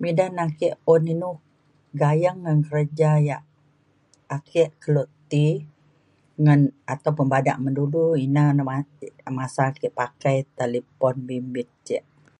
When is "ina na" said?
8.24-8.62